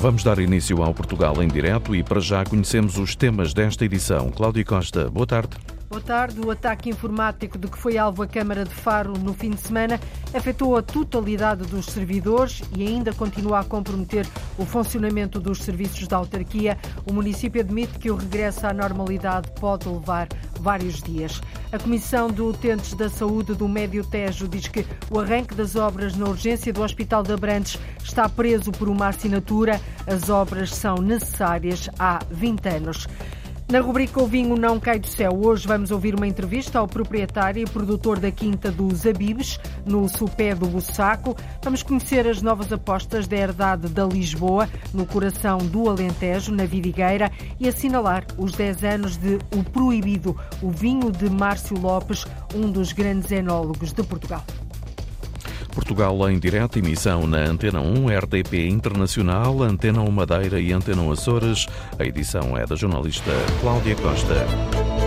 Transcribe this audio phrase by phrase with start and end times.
[0.00, 4.30] Vamos dar início ao Portugal em direto e para já conhecemos os temas desta edição.
[4.30, 5.50] Cláudio Costa, boa tarde.
[5.90, 6.40] Boa tarde.
[6.40, 9.98] O ataque informático de que foi alvo a Câmara de Faro no fim de semana
[10.32, 14.24] afetou a totalidade dos servidores e ainda continua a comprometer
[14.56, 16.78] o funcionamento dos serviços da autarquia.
[17.04, 20.28] O município admite que o regresso à normalidade pode levar
[20.60, 21.40] vários dias.
[21.72, 26.14] A Comissão de Utentes da Saúde do Médio Tejo diz que o arranque das obras
[26.14, 29.80] na urgência do Hospital de Abrantes está preso por uma assinatura.
[30.06, 33.08] As obras são necessárias há 20 anos.
[33.70, 37.62] Na rubrica O Vinho Não Cai do Céu, hoje vamos ouvir uma entrevista ao proprietário
[37.62, 41.36] e produtor da Quinta dos Abibes, no Supé do Bussaco.
[41.62, 47.30] Vamos conhecer as novas apostas da herdade da Lisboa, no coração do Alentejo, na Vidigueira,
[47.60, 52.92] e assinalar os 10 anos de O Proibido, o vinho de Márcio Lopes, um dos
[52.92, 54.44] grandes enólogos de Portugal.
[55.70, 61.12] Portugal em direto, emissão na Antena 1, RDP Internacional, Antena 1 Madeira e Antena 1
[61.12, 61.66] Açores.
[61.98, 64.99] A edição é da jornalista Cláudia Costa.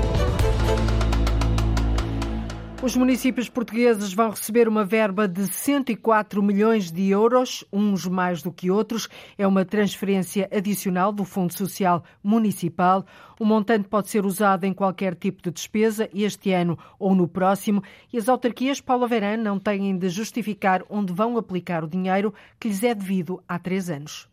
[2.83, 8.51] Os municípios portugueses vão receber uma verba de 104 milhões de euros, uns mais do
[8.51, 9.07] que outros.
[9.37, 13.05] É uma transferência adicional do Fundo Social Municipal.
[13.39, 17.81] O montante pode ser usado em qualquer tipo de despesa, este ano ou no próximo,
[18.11, 22.67] e as autarquias, Paula Verã, não têm de justificar onde vão aplicar o dinheiro que
[22.67, 24.27] lhes é devido há três anos.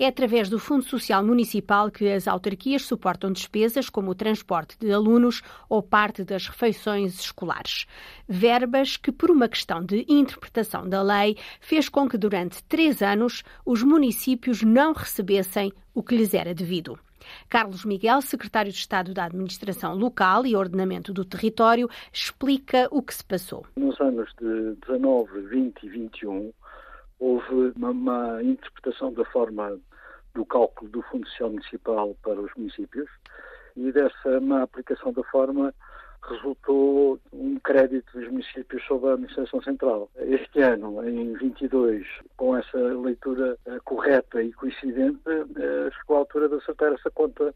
[0.00, 4.92] É através do Fundo Social Municipal que as autarquias suportam despesas como o transporte de
[4.92, 7.84] alunos ou parte das refeições escolares.
[8.28, 13.42] Verbas que, por uma questão de interpretação da lei, fez com que durante três anos
[13.66, 16.96] os municípios não recebessem o que lhes era devido.
[17.48, 23.14] Carlos Miguel, secretário de Estado da Administração Local e Ordenamento do Território, explica o que
[23.14, 23.66] se passou.
[23.76, 26.52] Nos anos de 19, 20 e 21,
[27.18, 29.78] houve uma, interpretação da forma
[30.34, 33.08] do cálculo do Fundo Social Municipal para os municípios
[33.76, 35.72] e dessa má aplicação da forma
[36.28, 40.10] resultou um crédito dos municípios sobre a administração central.
[40.16, 42.06] Este ano, em 22,
[42.36, 47.54] com essa leitura uh, correta e coincidente, uh, chegou a altura de acertar essa conta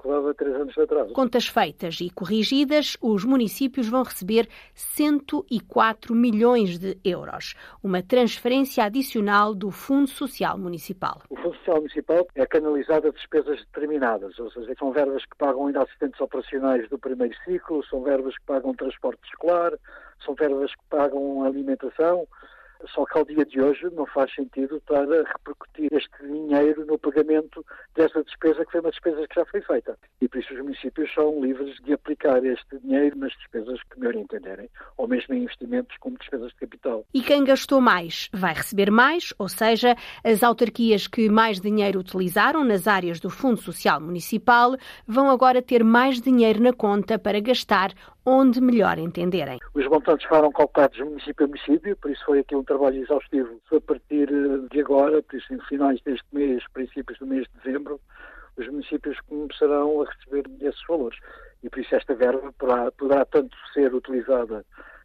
[0.00, 1.12] que três anos de atraso.
[1.12, 9.54] Contas feitas e corrigidas, os municípios vão receber 104 milhões de euros, uma transferência adicional
[9.54, 11.22] do Fundo Social Municipal.
[11.28, 15.66] O Fundo Social Municipal é canalizado a despesas determinadas, ou seja, são verbas que pagam
[15.66, 19.72] ainda assistentes operacionais do primeiro ciclo, são verbas que pagam transporte escolar,
[20.24, 22.26] são verbas que pagam alimentação,
[22.88, 26.98] só que ao dia de hoje não faz sentido estar a repercutir este dinheiro no
[26.98, 27.64] pagamento
[27.94, 29.98] dessa despesa, que foi uma despesa que já foi feita.
[30.20, 34.14] E por isso os municípios são livres de aplicar este dinheiro nas despesas que melhor
[34.14, 37.04] entenderem, ou mesmo em investimentos como despesas de capital.
[37.12, 42.64] E quem gastou mais vai receber mais, ou seja, as autarquias que mais dinheiro utilizaram
[42.64, 44.76] nas áreas do Fundo Social Municipal
[45.06, 47.92] vão agora ter mais dinheiro na conta para gastar
[48.24, 49.58] onde melhor entenderem.
[49.74, 53.60] Os montantes foram calculados município a município, por isso foi aqui um trabalho exaustivo.
[53.72, 57.64] A partir eh, de agora, por isso em finais deste mês, princípios do mês de
[57.64, 58.00] dezembro,
[58.56, 61.18] os municípios começarão a receber esses valores.
[61.64, 64.64] E por isso esta verba poderá, poderá tanto ser utilizada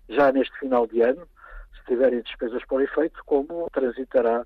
[0.09, 1.27] já neste final de ano,
[1.75, 4.45] se tiverem despesas para o efeito, como transitará,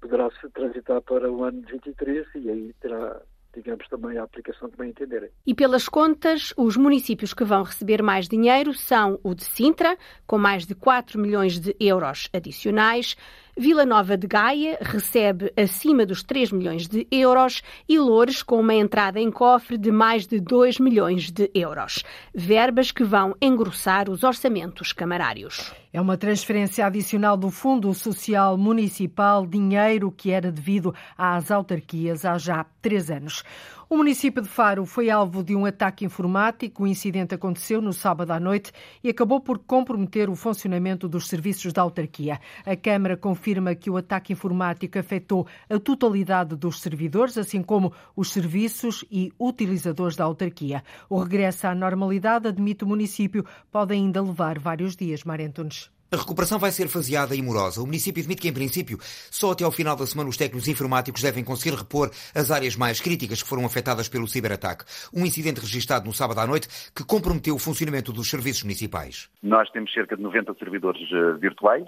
[0.00, 3.22] poderá se transitar para o ano de 23 e aí terá
[3.54, 5.30] digamos, também a aplicação que bem entenderem.
[5.46, 9.96] E pelas contas, os municípios que vão receber mais dinheiro são o de Sintra,
[10.26, 13.16] com mais de 4 milhões de euros adicionais,
[13.54, 18.74] Vila Nova de Gaia recebe acima dos 3 milhões de euros e Loures com uma
[18.74, 22.02] entrada em cofre de mais de 2 milhões de euros.
[22.34, 25.70] Verbas que vão engrossar os orçamentos camarários.
[25.92, 32.38] É uma transferência adicional do Fundo Social Municipal, dinheiro que era devido às autarquias há
[32.38, 33.44] já três anos.
[33.92, 36.84] O município de Faro foi alvo de um ataque informático.
[36.84, 38.72] O incidente aconteceu no sábado à noite
[39.04, 42.40] e acabou por comprometer o funcionamento dos serviços da autarquia.
[42.64, 48.32] A Câmara confirma que o ataque informático afetou a totalidade dos servidores, assim como os
[48.32, 50.82] serviços e utilizadores da autarquia.
[51.06, 55.22] O regresso à normalidade, admite o município, pode ainda levar vários dias.
[55.22, 55.90] Marentunes.
[56.12, 57.80] A recuperação vai ser faseada e morosa.
[57.80, 61.22] O município admite que, em princípio, só até ao final da semana os técnicos informáticos
[61.22, 64.84] devem conseguir repor as áreas mais críticas que foram afetadas pelo ciberataque.
[65.10, 69.30] Um incidente registrado no sábado à noite que comprometeu o funcionamento dos serviços municipais.
[69.42, 71.86] Nós temos cerca de 90 servidores uh, virtuais.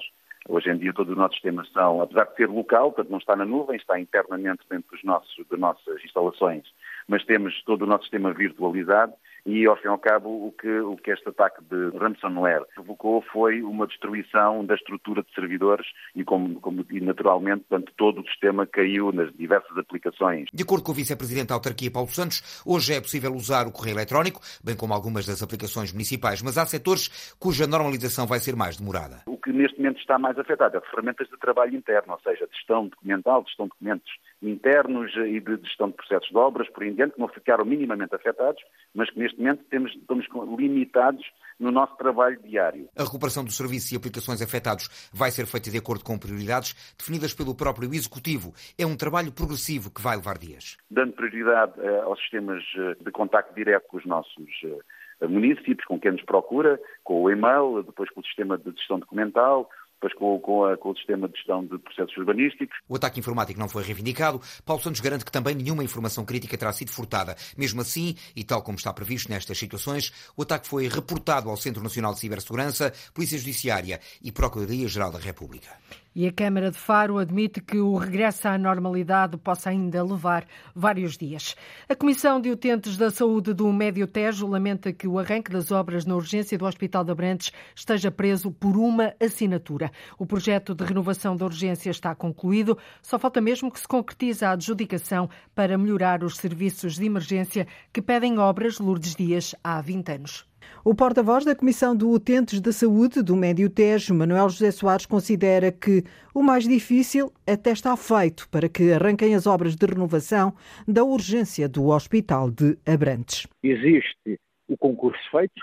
[0.49, 3.37] Hoje em dia todo o nosso sistema são, apesar de ser local, portanto não está
[3.37, 6.65] na nuvem, está internamente dentro dos nossos, das nossas instalações,
[7.07, 9.13] mas temos todo o nosso sistema virtualizado
[9.47, 13.23] e, ao fim e ao cabo, o que, o que este ataque de ransomware provocou
[13.33, 18.27] foi uma destruição da estrutura de servidores e, como, como e naturalmente, portanto, todo o
[18.27, 20.49] sistema caiu nas diversas aplicações.
[20.53, 23.97] De acordo com o vice-presidente da autarquia, Paulo Santos, hoje é possível usar o correio
[23.97, 28.77] eletrónico, bem como algumas das aplicações municipais, mas há setores cuja normalização vai ser mais
[28.77, 29.23] demorada.
[29.27, 32.89] O que neste momento está mais afetado é ferramentas de trabalho interno, ou seja, gestão
[32.89, 34.11] documental, gestão de documentos
[34.43, 38.63] internos e de gestão de processos de obras, por aí que não ficaram minimamente afetados,
[38.95, 40.27] mas que neste momento temos, estamos
[40.59, 41.25] limitados
[41.59, 42.89] no nosso trabalho diário.
[42.97, 47.33] A recuperação dos serviços e aplicações afetados vai ser feita de acordo com prioridades definidas
[47.33, 48.53] pelo próprio Executivo.
[48.79, 50.77] É um trabalho progressivo que vai levar dias.
[50.91, 55.99] Dando prioridade eh, aos sistemas eh, de contacto direto com os nossos eh, municípios, com
[55.99, 60.39] quem nos procura, com o e-mail, depois com o sistema de gestão documental, depois com,
[60.41, 62.77] com, a, com, o sistema de gestão de processos urbanísticos.
[62.89, 64.41] O ataque informático não foi reivindicado.
[64.65, 67.35] Paulo Santos garante que também nenhuma informação crítica terá sido furtada.
[67.57, 71.83] Mesmo assim, e tal como está previsto nestas situações, o ataque foi reportado ao Centro
[71.83, 75.71] Nacional de Cibersegurança, Polícia Judiciária e Procuradoria-Geral da República.
[76.17, 81.19] E a Câmara de Faro admite que o regresso à normalidade possa ainda levar vários
[81.19, 81.57] dias.
[81.89, 86.07] A Comissão de Utentes da Saúde do Médio Tejo lamenta que o arranque das obras
[86.07, 89.91] na urgência do Hospital de Abrantes esteja preso por uma assinatura.
[90.17, 94.53] O projeto de renovação da urgência está concluído, só falta mesmo que se concretize a
[94.53, 100.54] adjudicação para melhorar os serviços de emergência que pedem obras Lourdes Dias há 20 anos.
[100.87, 105.73] O porta-voz da Comissão de Utentes da Saúde do Médio Tejo, Manuel José Soares, considera
[105.73, 106.05] que
[106.35, 110.53] o mais difícil até está feito para que arranquem as obras de renovação
[110.87, 113.47] da urgência do Hospital de Abrantes.
[113.63, 114.39] Existe
[114.69, 115.59] o concurso feito,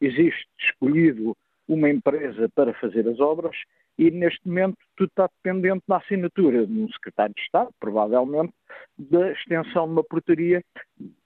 [0.00, 1.36] existe escolhido
[1.68, 3.54] uma empresa para fazer as obras
[3.98, 8.54] e neste momento tudo está dependente da assinatura de um secretário de Estado, provavelmente,
[8.98, 10.64] da extensão de uma portaria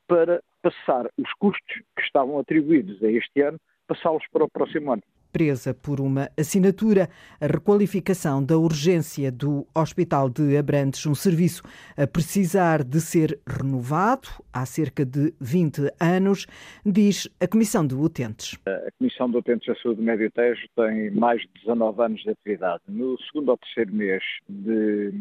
[0.06, 5.02] para passar os custos que estavam atribuídos a este ano, passá-los para o próximo ano
[5.36, 11.62] presa por uma assinatura, a requalificação da urgência do Hospital de Abrantes, um serviço
[11.94, 16.46] a precisar de ser renovado há cerca de 20 anos,
[16.86, 18.58] diz a Comissão de Utentes.
[18.66, 22.30] A Comissão de Utentes da Saúde do Médio Tejo tem mais de 19 anos de
[22.30, 22.82] atividade.
[22.88, 25.12] No segundo ou terceiro mês de,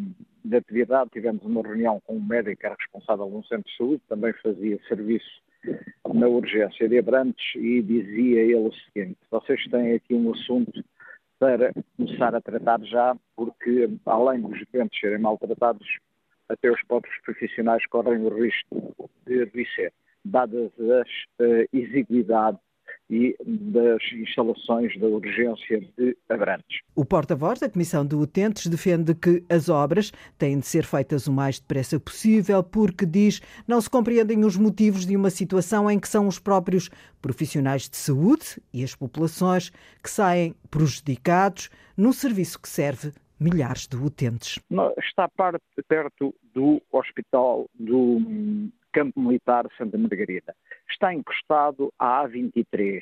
[0.45, 3.77] de atividade tivemos uma reunião com um médico que era responsável de um centro de
[3.77, 5.43] saúde, também fazia serviço
[6.13, 10.83] na urgência de Abrantes e dizia ele o seguinte: vocês têm aqui um assunto
[11.39, 15.87] para começar a tratar já, porque além dos doentes serem maltratados,
[16.47, 18.95] até os próprios profissionais correm o risco
[19.25, 19.91] de adoecer,
[20.23, 21.09] dadas as
[21.39, 22.64] uh, exiguidades
[23.09, 26.79] e das instalações da urgência de Abrantes.
[26.95, 31.31] O porta-voz da Comissão de Utentes defende que as obras têm de ser feitas o
[31.31, 36.07] mais depressa possível porque, diz, não se compreendem os motivos de uma situação em que
[36.07, 36.89] são os próprios
[37.21, 39.71] profissionais de saúde e as populações
[40.01, 44.59] que saem prejudicados num serviço que serve milhares de utentes.
[44.97, 45.29] Está
[45.87, 48.19] perto do hospital do
[48.95, 50.55] Campo Militar Santa Margarida.
[50.89, 53.01] Está encostado à A23,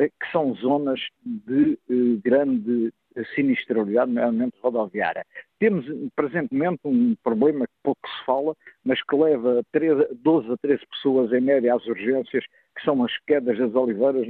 [0.00, 2.92] eh, que são zonas de eh, grande
[3.36, 5.24] sinistralidade, nomeadamente rodoviária.
[5.60, 5.86] Temos
[6.16, 11.32] presentemente um problema que pouco se fala, mas que leva 13, 12 a 13 pessoas
[11.32, 12.44] em média às urgências,
[12.78, 14.26] que são as quedas das oliveiras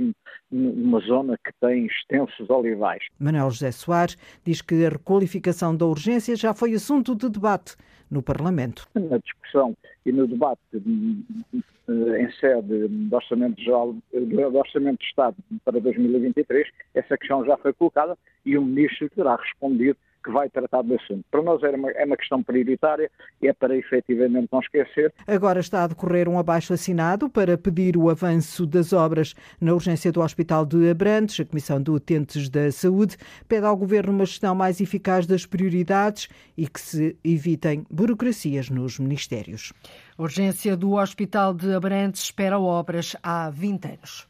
[0.51, 3.05] numa zona que tem extensos olivais.
[3.19, 7.77] Manuel José Soares diz que a requalificação da urgência já foi assunto de debate
[8.11, 8.89] no Parlamento.
[8.95, 15.37] Na discussão e no debate eh, em sede do Orçamento, Geral, do Orçamento de Estado
[15.65, 20.83] para 2023, essa questão já foi colocada e o Ministro terá respondido que vai tratar
[20.83, 21.25] do assunto.
[21.31, 25.13] Para nós é uma, é uma questão prioritária e é para efetivamente não esquecer.
[25.27, 30.13] Agora está a decorrer um abaixo assinado para pedir o avanço das obras na urgência
[30.13, 31.41] do Hospital de Abrantes.
[31.41, 33.17] A Comissão de Utentes da Saúde
[33.49, 38.99] pede ao Governo uma gestão mais eficaz das prioridades e que se evitem burocracias nos
[38.99, 39.73] ministérios.
[40.19, 44.27] A urgência do Hospital de Abrantes espera obras há 20 anos.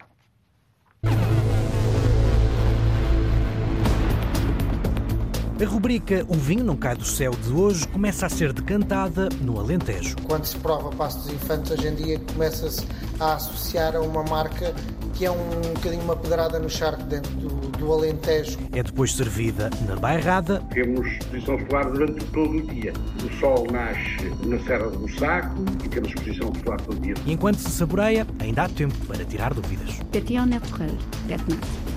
[5.61, 9.59] A rubrica O Vinho Não Cai do Céu de hoje começa a ser decantada no
[9.59, 10.15] Alentejo.
[10.23, 12.87] Quando se prova Passo dos Infantes, hoje em dia começa-se
[13.19, 14.73] a associar a uma marca
[15.15, 18.57] que é um, bocadinho uma pedrada no charco dentro do, do Alentejo.
[18.73, 20.62] É depois servida na bairrada.
[20.73, 22.93] Temos exposição solar durante todo o dia.
[23.25, 27.15] O sol nasce na Serra do Saco e temos exposição solar todo o dia.
[27.27, 29.99] E enquanto se saboreia, ainda há tempo para tirar dúvidas.
[30.47, 30.99] Neto Correia,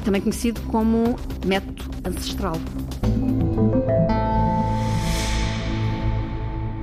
[0.04, 1.16] também conhecido como
[1.46, 2.56] método ancestral.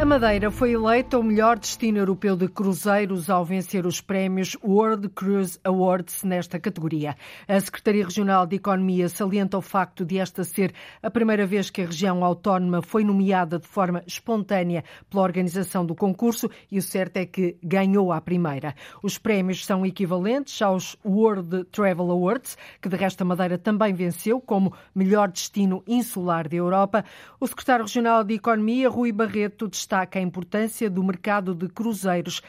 [0.01, 5.09] A Madeira foi eleita o melhor destino europeu de cruzeiros ao vencer os prémios World
[5.09, 7.17] Cruise Awards nesta categoria.
[7.49, 11.83] A Secretaria Regional de Economia salienta o facto de esta ser a primeira vez que
[11.83, 17.17] a região autónoma foi nomeada de forma espontânea pela organização do concurso e o certo
[17.17, 18.77] é que ganhou à primeira.
[19.03, 24.41] Os prémios são equivalentes aos World Travel Awards, que de resto a Madeira também venceu
[24.41, 27.05] como melhor destino insular da Europa.
[27.41, 32.43] O secretário regional de Economia, Rui Barreto, destaca a importância do mercado de cruzeiros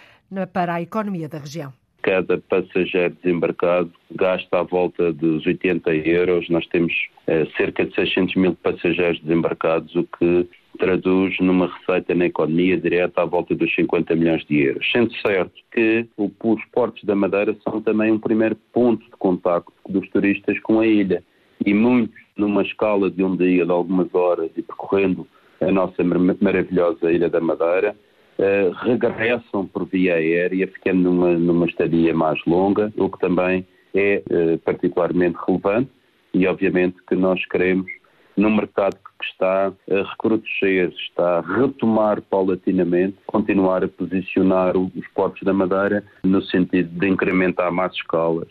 [0.51, 1.72] para a economia da região.
[2.01, 6.50] Cada passageiro desembarcado gasta à volta dos 80 euros.
[6.50, 6.93] Nós temos
[7.27, 13.22] eh, cerca de 600 mil passageiros desembarcados, o que traduz numa receita na economia direta
[13.22, 14.89] à volta dos 50 milhões de euros.
[14.91, 20.08] Sendo certo que os portos da Madeira são também um primeiro ponto de contacto dos
[20.10, 21.24] turistas com a ilha.
[21.65, 25.27] E muitos, numa escala de um dia, de algumas horas, e percorrendo
[25.61, 27.95] a nossa maravilhosa Ilha da Madeira,
[28.37, 34.21] uh, regressam por via aérea, ficando numa, numa estadia mais longa, o que também é
[34.29, 35.89] uh, particularmente relevante
[36.33, 37.91] e obviamente que nós queremos
[38.37, 45.41] num mercado que está a recrudescer, está a retomar paulatinamente, continuar a posicionar os portos
[45.43, 48.47] da Madeira no sentido de incrementar mais escalas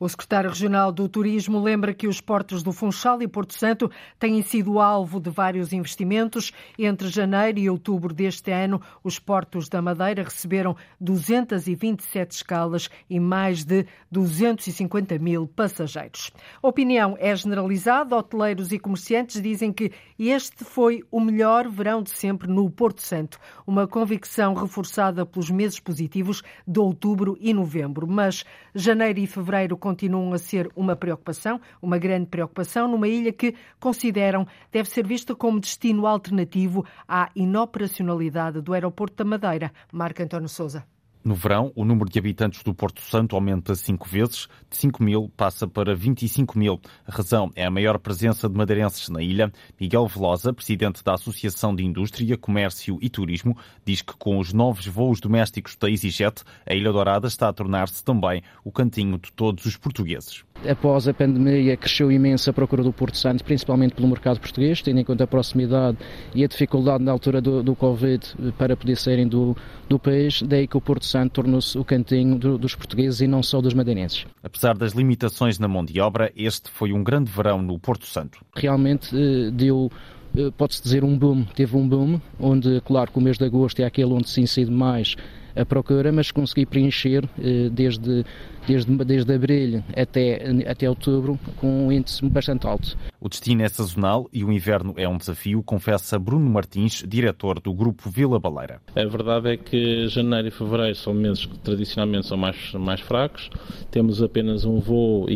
[0.00, 4.40] o secretário regional do Turismo lembra que os portos do Funchal e Porto Santo têm
[4.40, 6.52] sido alvo de vários investimentos.
[6.78, 13.62] Entre janeiro e outubro deste ano, os portos da Madeira receberam 227 escalas e mais
[13.62, 16.30] de 250 mil passageiros.
[16.62, 18.16] A opinião é generalizada.
[18.16, 23.38] Hoteleiros e comerciantes dizem que este foi o melhor verão de sempre no Porto Santo.
[23.66, 28.06] Uma convicção reforçada pelos meses positivos de outubro e novembro.
[28.06, 33.54] Mas janeiro e fevereiro continuam a ser uma preocupação, uma grande preocupação, numa ilha que
[33.80, 39.72] consideram deve ser vista como destino alternativo à inoperacionalidade do aeroporto da Madeira.
[39.92, 40.84] Marco António Souza.
[41.22, 45.30] No verão, o número de habitantes do Porto Santo aumenta cinco vezes, de 5 mil
[45.36, 46.80] passa para 25 mil.
[47.06, 49.52] A razão é a maior presença de madeirenses na ilha.
[49.78, 54.86] Miguel Velosa, presidente da Associação de Indústria, Comércio e Turismo, diz que com os novos
[54.86, 59.66] voos domésticos da EasyJet, a Ilha Dourada está a tornar-se também o cantinho de todos
[59.66, 60.42] os portugueses.
[60.68, 65.00] Após a pandemia, cresceu imenso a procura do Porto Santo, principalmente pelo mercado português, tendo
[65.00, 65.96] em conta a proximidade
[66.34, 68.20] e a dificuldade na altura do, do Covid
[68.58, 69.56] para poder saírem do,
[69.88, 73.42] do país, daí que o Porto Santo tornou-se o cantinho do, dos portugueses e não
[73.42, 74.26] só dos madeirenses.
[74.42, 78.44] Apesar das limitações na mão de obra, este foi um grande verão no Porto Santo.
[78.54, 79.90] Realmente eh, deu
[80.36, 83.80] eh, pode-se dizer um boom, teve um boom, onde, claro, que o mês de agosto
[83.80, 85.16] é aquele onde se incide mais
[85.56, 88.24] a procura, mas consegui preencher eh, desde,
[88.70, 92.96] desde, desde abril até, até outubro com um índice bastante alto.
[93.20, 97.72] O destino é sazonal e o inverno é um desafio, confessa Bruno Martins, diretor do
[97.74, 98.80] Grupo Vila Baleira.
[98.94, 103.50] A verdade é que janeiro e fevereiro são meses que tradicionalmente são mais, mais fracos.
[103.90, 105.26] Temos apenas um voo,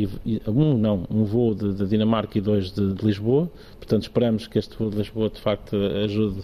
[0.46, 3.50] um não, um voo de, de Dinamarca e dois de, de Lisboa.
[3.76, 6.42] Portanto, esperamos que este voo de Lisboa de facto ajude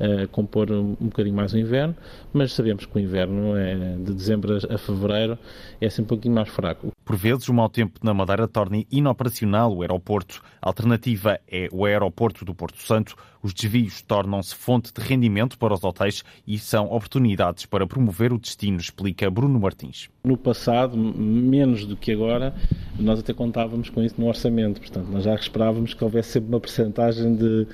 [0.00, 1.94] a compor um, um bocadinho mais o inverno,
[2.32, 5.38] mas sabemos que o inverno é de dezembro a fevereiro
[5.80, 6.92] é sempre um pouquinho mais fraco.
[7.04, 10.42] Por vezes, o mau tempo na Madeira torna inoperacional o aeroporto.
[10.62, 13.16] A alternativa é o aeroporto do Porto Santo.
[13.42, 18.38] Os desvios tornam-se fonte de rendimento para os hotéis e são oportunidades para promover o
[18.38, 20.10] destino, explica Bruno Martins.
[20.22, 22.54] No passado, menos do que agora,
[22.98, 24.80] nós até contávamos com isso no orçamento.
[24.80, 27.66] Portanto, nós já esperávamos que houvesse sempre uma percentagem de,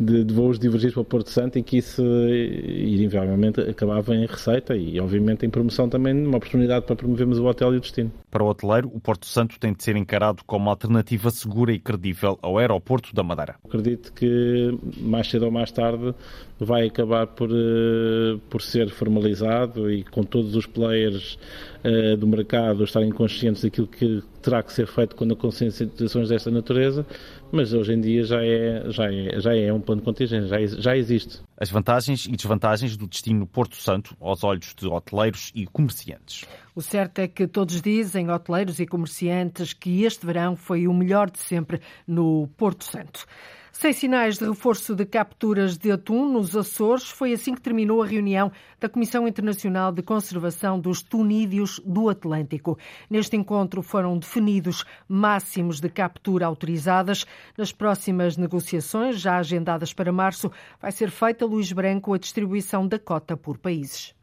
[0.00, 4.74] de, de voos divergidos para o Porto Santo e que isso, invariavelmente, acabava em receita
[4.74, 8.10] e, obviamente, em promoção também, uma oportunidade para promovermos o hotel e o destino.
[8.28, 12.31] Para o hoteleiro, o Porto Santo tem de ser encarado como alternativa segura e credível
[12.40, 13.56] ao aeroporto da Madeira.
[13.64, 16.14] Acredito que mais cedo ou mais tarde
[16.58, 21.38] vai acabar por, eh, por ser formalizado e com todos os players
[21.84, 26.50] uh, do mercado estarem conscientes daquilo que terá que ser feito quando acontecem situações desta
[26.50, 27.04] natureza,
[27.50, 30.80] mas hoje em dia já é, já é, já é um plano de contingência, já,
[30.80, 31.40] já existe.
[31.56, 36.46] As vantagens e desvantagens do destino Porto Santo aos olhos de hoteleiros e comerciantes.
[36.74, 41.30] O certo é que todos dizem, hoteleiros e comerciantes, que este verão foi o melhor
[41.30, 43.26] de sempre no Porto Santo.
[43.70, 48.06] Sem sinais de reforço de capturas de atum nos Açores, foi assim que terminou a
[48.06, 48.50] reunião
[48.80, 52.78] da Comissão Internacional de Conservação dos Tunídeos do Atlântico.
[53.10, 57.26] Neste encontro foram definidos máximos de captura autorizadas.
[57.58, 60.50] Nas próximas negociações, já agendadas para março,
[60.80, 64.14] vai ser feita, Luís Branco, a distribuição da cota por países.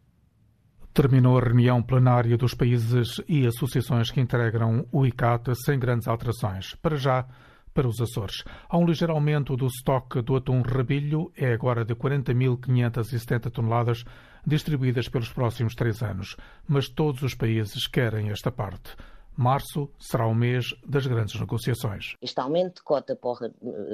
[0.94, 6.76] Terminou a reunião plenária dos países e associações que integram o ICAT sem grandes alterações.
[6.76, 7.26] Para já,
[7.74, 8.44] para os Açores.
[8.68, 14.04] Há um ligeiro aumento do estoque do atum rabilho, é agora de 40.570 toneladas,
[14.46, 16.36] distribuídas pelos próximos três anos.
[16.68, 18.96] Mas todos os países querem esta parte.
[19.36, 22.16] Março será o mês das grandes negociações.
[22.22, 23.18] Este aumento de cota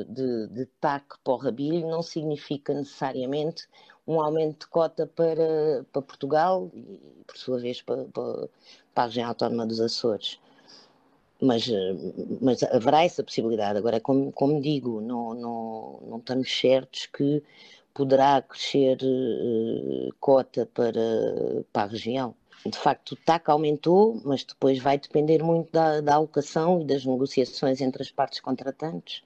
[0.09, 3.67] de, de TAC para o rabilho não significa necessariamente
[4.07, 8.49] um aumento de cota para, para Portugal e, por sua vez, para, para,
[8.93, 10.39] para a região autónoma dos Açores.
[11.41, 11.67] Mas,
[12.41, 13.77] mas haverá essa possibilidade.
[13.77, 17.43] Agora, como, como digo, não, não, não estamos certos que
[17.93, 22.35] poderá crescer uh, cota para, para a região.
[22.65, 27.05] De facto, o TAC aumentou, mas depois vai depender muito da, da alocação e das
[27.05, 29.23] negociações entre as partes contratantes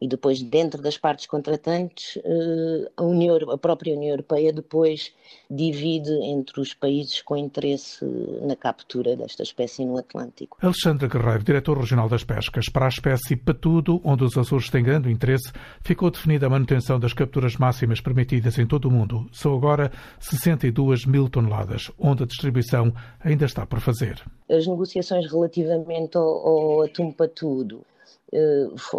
[0.00, 5.12] e depois dentro das partes contratantes eh, a, União, a própria União Europeia depois
[5.50, 8.04] divide entre os países com interesse
[8.42, 10.56] na captura desta espécie no Atlântico.
[10.62, 15.10] Alexandre Guerreiro, diretor regional das pescas, para a espécie patudo, onde os Açores têm grande
[15.10, 15.52] interesse,
[15.82, 19.28] ficou definida a manutenção das capturas máximas permitidas em todo o mundo.
[19.32, 19.90] São agora
[20.20, 24.22] 62 mil toneladas, onde a distribuição ainda está por fazer.
[24.48, 27.84] As negociações relativamente ao, ao atum patudo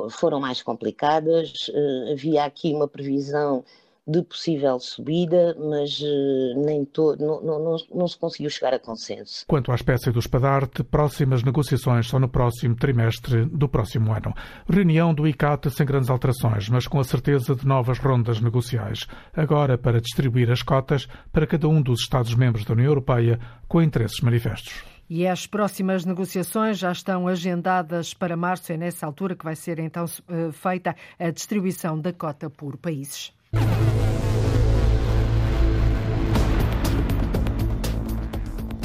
[0.09, 1.51] foram mais complicadas.
[1.73, 3.63] Eh, havia aqui uma previsão
[4.07, 9.45] de possível subida, mas eh, nem todo, não, não, não, se conseguiu chegar a consenso.
[9.47, 14.33] Quanto à espécie do espadarte, próximas negociações são no próximo trimestre do próximo ano.
[14.67, 19.05] Reunião do ICAT sem grandes alterações, mas com a certeza de novas rondas negociais.
[19.33, 24.21] Agora para distribuir as cotas para cada um dos Estados-membros da União Europeia com interesses
[24.21, 24.88] manifestos.
[25.09, 28.71] E as próximas negociações já estão agendadas para março.
[28.71, 33.33] É nessa altura que vai ser então eh, feita a distribuição da cota por países.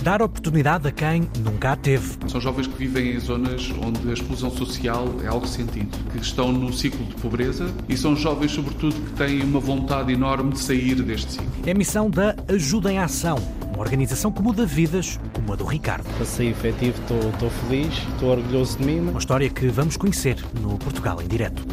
[0.05, 2.19] Dar oportunidade a quem nunca a teve.
[2.29, 6.53] São jovens que vivem em zonas onde a exclusão social é algo sentido, que estão
[6.53, 10.97] no ciclo de pobreza e são jovens, sobretudo, que têm uma vontade enorme de sair
[10.97, 11.51] deste ciclo.
[11.65, 13.39] É a missão da Ajuda em Ação,
[13.73, 16.05] uma organização que muda vidas, como a do Ricardo.
[16.05, 17.01] Para ser efetivo,
[17.33, 19.01] estou feliz, estou orgulhoso de mim.
[19.09, 21.65] Uma história que vamos conhecer no Portugal em Direto.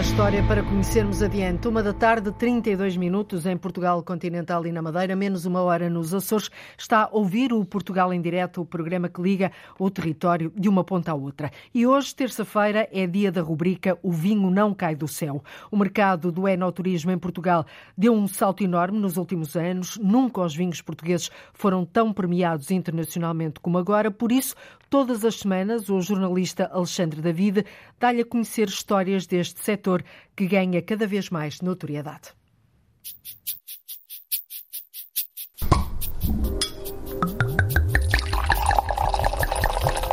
[0.00, 1.68] Uma história para conhecermos adiante.
[1.68, 6.14] Uma da tarde, 32 minutos em Portugal Continental e na Madeira, menos uma hora nos
[6.14, 6.48] Açores.
[6.78, 10.82] Está a ouvir o Portugal em Direto, o programa que liga o território de uma
[10.82, 11.50] ponta à outra.
[11.74, 15.44] E hoje, terça-feira, é dia da rubrica O Vinho Não Cai do Céu.
[15.70, 19.98] O mercado do enoturismo em Portugal deu um salto enorme nos últimos anos.
[19.98, 24.10] Nunca os vinhos portugueses foram tão premiados internacionalmente como agora.
[24.10, 24.54] Por isso,
[24.90, 27.64] todas as semanas, o jornalista Alexandre David
[27.98, 30.04] dá-lhe a conhecer histórias deste setor setor
[30.36, 32.32] que ganha cada vez mais notoriedade.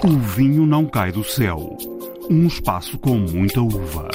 [0.03, 1.77] O vinho não cai do céu.
[2.29, 4.09] Um espaço com muita uva.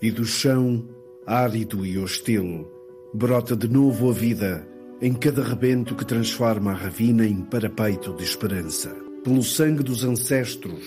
[0.00, 0.84] E do chão,
[1.26, 2.68] árido e hostil,
[3.14, 4.66] brota de novo a vida
[5.02, 8.88] em cada rebento que transforma a ravina em parapeito de esperança.
[9.24, 10.80] Pelo sangue dos ancestros,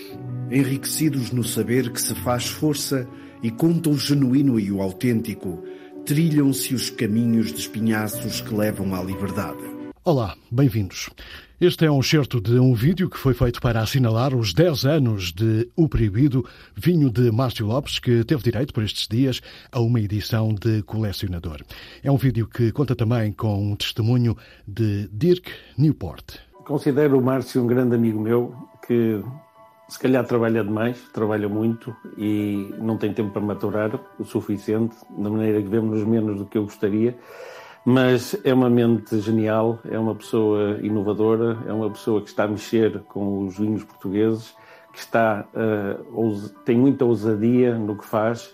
[0.50, 3.06] enriquecidos no saber que se faz força
[3.42, 5.62] e contam o genuíno e o autêntico,
[6.06, 9.75] trilham-se os caminhos de espinhaços que levam à liberdade.
[10.08, 11.10] Olá, bem-vindos.
[11.60, 15.32] Este é um excerto de um vídeo que foi feito para assinalar os 10 anos
[15.32, 16.44] de O Proibido,
[16.76, 19.40] vinho de Márcio Lopes, que teve direito por estes dias
[19.72, 21.60] a uma edição de colecionador.
[22.04, 26.38] É um vídeo que conta também com um testemunho de Dirk Newport.
[26.64, 28.54] Considero o Márcio um grande amigo meu
[28.86, 29.20] que
[29.88, 35.28] se calhar trabalha demais, trabalha muito e não tem tempo para maturar o suficiente, da
[35.28, 37.18] maneira que vemos menos do que eu gostaria.
[37.88, 42.48] Mas é uma mente genial, é uma pessoa inovadora, é uma pessoa que está a
[42.48, 44.52] mexer com os vinhos portugueses,
[44.92, 48.52] que está uh, tem muita ousadia no que faz.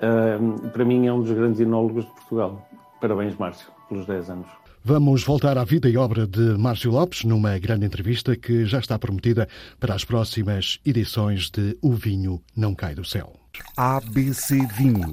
[0.00, 2.68] Uh, para mim é um dos grandes enólogos de Portugal.
[3.00, 4.46] Parabéns, Márcio, pelos 10 anos.
[4.84, 8.96] Vamos voltar à vida e obra de Márcio Lopes numa grande entrevista que já está
[8.96, 9.48] prometida
[9.80, 13.32] para as próximas edições de O Vinho Não Cai do Céu.
[13.76, 15.10] ABC Vinho.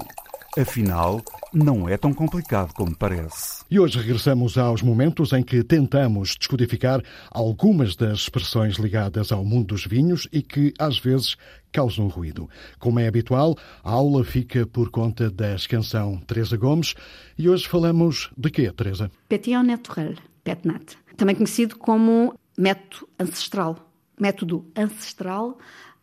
[0.58, 1.22] Afinal,
[1.54, 3.66] não é tão complicado como parece.
[3.70, 9.68] E hoje regressamos aos momentos em que tentamos descodificar algumas das expressões ligadas ao mundo
[9.68, 11.36] dos vinhos e que, às vezes,
[11.74, 12.50] causam ruído.
[12.80, 16.96] Como é habitual, a aula fica por conta da canção Teresa Gomes
[17.38, 19.12] e hoje falamos de quê, Teresa?
[19.28, 23.92] Pétillon naturel, PETNAT, também conhecido como método ancestral.
[24.18, 25.58] Método ancestral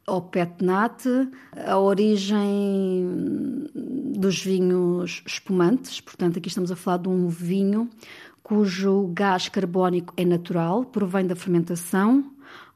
[0.07, 1.05] ao PETNAT,
[1.67, 7.89] a origem dos vinhos espumantes, portanto, aqui estamos a falar de um vinho
[8.43, 12.33] cujo gás carbónico é natural, provém da fermentação,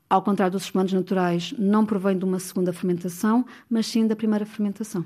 [0.09, 4.47] ao contrário dos espumantes naturais, não provém de uma segunda fermentação, mas sim da primeira
[4.47, 5.05] fermentação,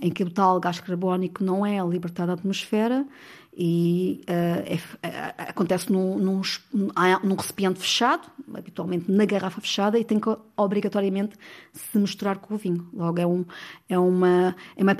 [0.00, 3.06] em que o tal gás carbónico não é libertado à atmosfera
[3.52, 6.40] e uh, é, é, acontece num, num,
[6.72, 11.36] num, recipiente fechado, habitualmente na garrafa fechada, e tem que obrigatoriamente
[11.72, 12.88] se misturar com o vinho.
[12.92, 13.44] Logo, é, um,
[13.88, 14.96] é uma, é uma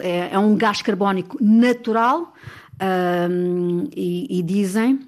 [0.00, 2.32] é, é um gás carbónico natural,
[3.94, 5.00] e, e dizem,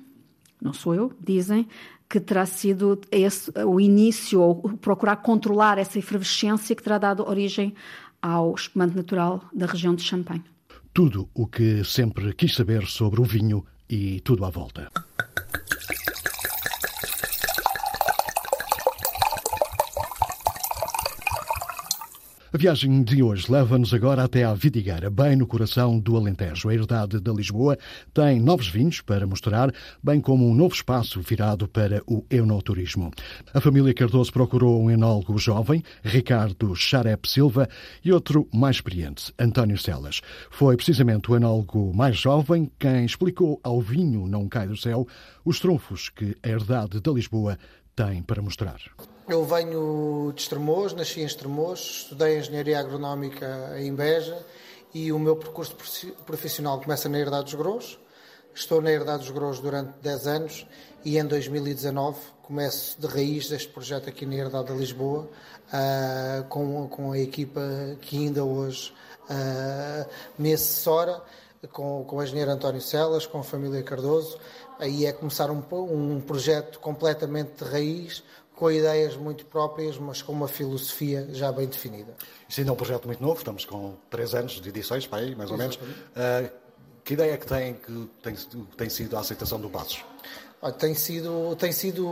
[0.60, 1.66] não sou eu, dizem
[2.08, 7.74] que terá sido esse o início, ou procurar controlar essa efervescência que terá dado origem
[8.20, 10.44] ao espumante natural da região de Champagne.
[10.98, 14.90] Tudo o que sempre quis saber sobre o vinho e tudo à volta.
[22.58, 26.68] A viagem de hoje leva-nos agora até à Vidigueira, bem no coração do Alentejo.
[26.68, 27.78] A herdade da Lisboa
[28.12, 33.12] tem novos vinhos para mostrar, bem como um novo espaço virado para o enoturismo.
[33.54, 37.68] A família Cardoso procurou um enólogo jovem, Ricardo Charep Silva,
[38.04, 40.20] e outro mais experiente, António Celas.
[40.50, 45.06] Foi precisamente o enólogo mais jovem quem explicou ao vinho Não Cai do Céu
[45.44, 47.56] os trunfos que a herdade da Lisboa
[47.94, 48.80] tem para mostrar.
[49.28, 54.42] Eu venho de Estremoz, nasci em Estremoz, estudei Engenharia Agronómica em Beja
[54.94, 55.76] e o meu percurso
[56.24, 57.98] profissional começa na Herdade dos Grous.
[58.54, 60.66] Estou na Herdade dos Grous durante 10 anos
[61.04, 65.28] e em 2019 começo de raiz deste projeto aqui na Herdade de Lisboa
[65.68, 67.60] uh, com, com a equipa
[68.00, 71.22] que ainda hoje uh, me assessora,
[71.70, 74.38] com, com o engenheiro António Celas, com a família Cardoso.
[74.78, 78.22] Aí é começar um, um projeto completamente de raiz,
[78.58, 82.12] com ideias muito próprias, mas com uma filosofia já bem definida.
[82.48, 85.36] Isso ainda é um projeto muito novo, estamos com três anos de edições, para aí,
[85.36, 85.76] mais ou menos.
[85.76, 86.50] Uh,
[87.04, 88.34] que ideia é que tem que tem,
[88.76, 90.04] tem sido a aceitação do Passos?
[90.76, 92.04] tem, sido, tem sido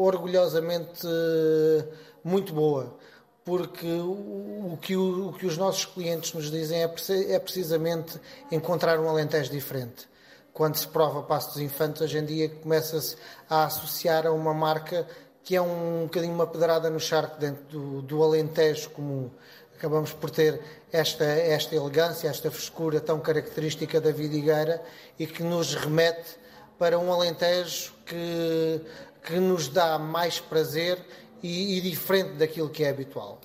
[0.00, 1.84] orgulhosamente eh,
[2.24, 2.96] muito boa,
[3.44, 6.90] porque o, o que, o, o, que os nossos clientes nos dizem é,
[7.28, 8.18] é precisamente
[8.50, 10.08] encontrar um Alentejo diferente
[10.54, 13.16] quando se prova Passo dos Infantes, hoje em dia começa-se
[13.50, 15.06] a associar a uma marca
[15.44, 19.30] que é um bocadinho uma pedrada no charco dentro do, do Alentejo comum.
[19.76, 20.58] Acabamos por ter
[20.90, 24.82] esta, esta elegância, esta frescura tão característica da vidigueira
[25.18, 26.38] e que nos remete
[26.78, 28.80] para um Alentejo que,
[29.22, 30.98] que nos dá mais prazer
[31.42, 33.38] e, e diferente daquilo que é habitual.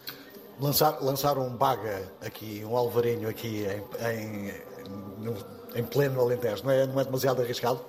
[0.57, 4.53] Lançar, lançar um baga aqui, um alvarinho aqui em, em,
[5.75, 7.81] em pleno Alentejo, não é, não é demasiado arriscado?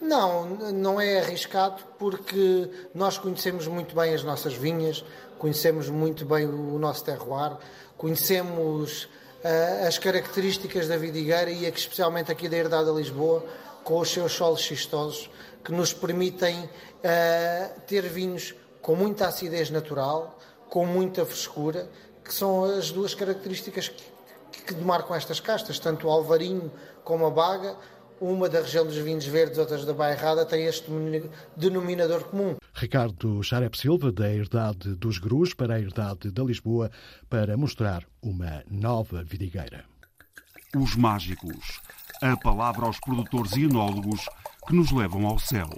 [0.00, 5.04] Não, não é arriscado porque nós conhecemos muito bem as nossas vinhas,
[5.38, 7.56] conhecemos muito bem o nosso terroir,
[7.96, 13.44] conhecemos uh, as características da vidigueira e especialmente aqui da Herdade de Lisboa,
[13.82, 15.30] com os seus solos xistosos,
[15.64, 21.88] que nos permitem uh, ter vinhos com muita acidez natural, com muita frescura,
[22.22, 24.04] que são as duas características que,
[24.64, 26.70] que demarcam estas castas, tanto o alvarinho
[27.02, 27.76] como a baga,
[28.20, 30.90] uma da região dos vinhos verdes, outras da Bairrada, tem este
[31.56, 32.56] denominador comum.
[32.74, 36.90] Ricardo Charep Silva, da Herdade dos Grus, para a Herdade da Lisboa,
[37.28, 39.84] para mostrar uma nova vidigueira.
[40.74, 41.80] Os mágicos.
[42.22, 44.26] A palavra aos produtores e enólogos
[44.66, 45.68] que nos levam ao céu.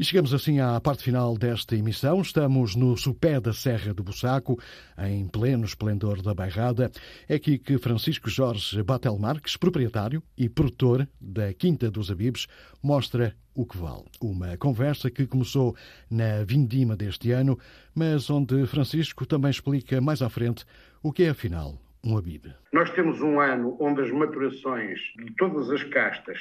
[0.00, 2.22] E chegamos assim à parte final desta emissão.
[2.22, 4.58] Estamos no sopé da Serra do Bussaco,
[4.96, 6.90] em pleno esplendor da Bairrada.
[7.28, 12.46] É aqui que Francisco Jorge Batel Marques, proprietário e produtor da Quinta dos Abibes,
[12.82, 14.04] mostra o que vale.
[14.22, 15.76] Uma conversa que começou
[16.10, 17.58] na vindima deste ano,
[17.94, 20.64] mas onde Francisco também explica mais à frente
[21.02, 22.56] o que é, afinal, um.
[22.72, 26.38] Nós temos um ano onde as maturações de todas as castas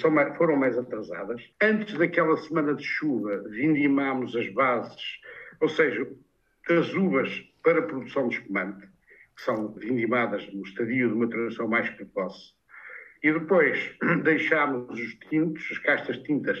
[0.00, 1.42] são, foram mais atrasadas.
[1.62, 5.20] Antes daquela semana de chuva, vindimámos as bases,
[5.60, 6.08] ou seja,
[6.68, 7.28] das uvas
[7.62, 8.86] para a produção de espumante,
[9.36, 12.54] que são vindimadas no estadio de maturação mais precoce.
[13.22, 13.94] E depois
[14.24, 16.58] deixámos os tintos, as castas tintas,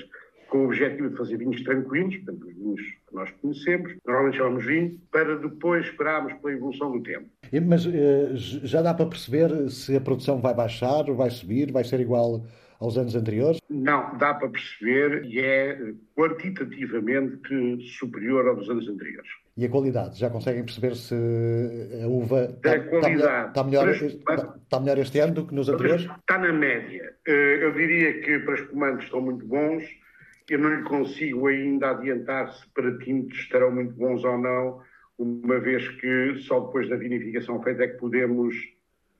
[0.52, 4.66] com o objetivo de fazer vinhos tranquilos, portanto, os vinhos que nós conhecemos, normalmente chamamos
[4.66, 7.26] vinho, para depois esperarmos pela evolução do tempo.
[7.66, 12.00] Mas eh, já dá para perceber se a produção vai baixar, vai subir, vai ser
[12.00, 12.44] igual
[12.78, 13.60] aos anos anteriores?
[13.70, 19.30] Não, dá para perceber e é quantitativamente superior aos anos anteriores.
[19.56, 20.18] E a qualidade?
[20.18, 21.14] Já conseguem perceber se
[22.02, 25.68] a uva está, qualidade, está, melhor, está, melhor, está melhor este ano do que nos
[25.70, 26.02] anteriores?
[26.02, 27.14] Está na média.
[27.26, 29.84] Eh, eu diria que para espumantes estão muito bons,
[30.48, 34.82] eu não lhe consigo ainda adiantar se para tintos estarão muito bons ou não,
[35.18, 38.54] uma vez que só depois da vinificação feita é que podemos,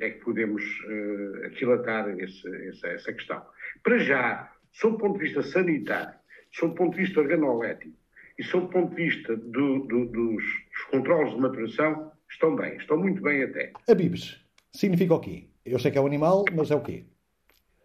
[0.00, 3.42] é que podemos uh, aquilatar esse, essa, essa questão.
[3.82, 6.14] Para já, sob o ponto de vista sanitário,
[6.52, 7.94] sob o ponto de vista organolético
[8.38, 12.76] e sob o ponto de vista do, do, dos, dos controles de maturação, estão bem,
[12.76, 13.72] estão muito bem até.
[13.88, 15.48] A Bibes significa o quê?
[15.64, 17.04] Eu sei que é um animal, mas é o quê?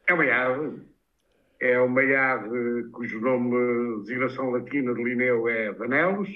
[0.07, 0.81] É uma ave.
[1.59, 6.29] É uma ave cujo nome, designação latina de Linneu é Vanellus.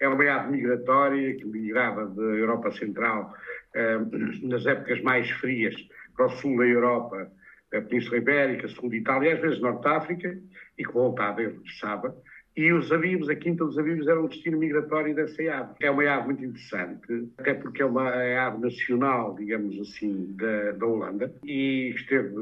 [0.00, 3.34] É uma ave migratória que migrava da Europa Central
[3.74, 3.98] eh,
[4.42, 5.74] nas épocas mais frias
[6.16, 7.30] para o sul da Europa,
[7.72, 10.38] a Península Ibérica, sul de Itália, às vezes Norte África,
[10.78, 12.14] e que voltava e regressava.
[12.54, 15.74] E os avivos, a Quinta dos Avivos, era um destino migratório dessa ave.
[15.80, 20.72] É uma ave muito interessante, até porque é uma é ave nacional, digamos assim, da,
[20.72, 22.34] da Holanda, e esteve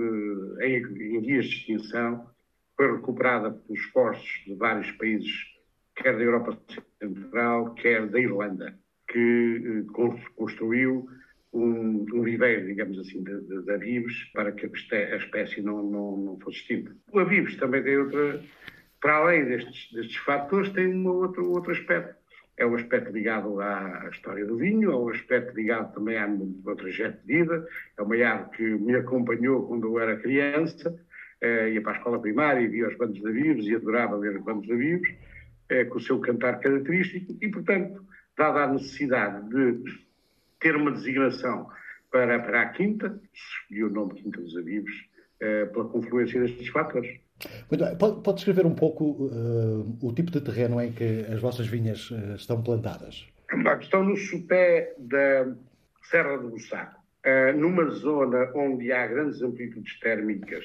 [0.63, 2.27] em, em vias de extinção,
[2.77, 5.31] foi recuperada pelos esforços de vários países,
[5.95, 6.59] quer da Europa
[6.99, 11.09] Central, quer da Irlanda, que eh, construiu
[11.53, 16.41] um, um viveiro, digamos assim, de, de, de para que a espécie não, não, não
[16.41, 16.97] fosse extinta.
[17.13, 18.43] O avivos também tem outra
[19.01, 22.15] para além destes, destes fatores, tem um outro, outro aspecto.
[22.57, 26.77] É um aspecto ligado à história do vinho, é um aspecto ligado também ao meu
[26.77, 27.67] trajeto de vida.
[27.97, 30.95] É uma árvore que me acompanhou quando eu era criança,
[31.41, 34.37] eh, ia para a escola primária e via os bandos de vivos e adorava ver
[34.37, 35.09] os bandos de vivos,
[35.71, 38.05] eh, com o seu cantar característico, e, portanto,
[38.37, 39.83] dada a necessidade de
[40.59, 41.67] ter uma designação
[42.11, 45.09] para, para a Quinta, escolhi o nome Quinta dos Avivos,
[45.41, 47.19] eh, pela confluência destes fatores.
[47.69, 52.11] Pode, pode descrever um pouco uh, o tipo de terreno em que as vossas vinhas
[52.11, 53.27] uh, estão plantadas?
[53.81, 55.55] Estão no sopé da
[56.11, 60.65] Serra do Bussaco, uh, numa zona onde há grandes amplitudes térmicas,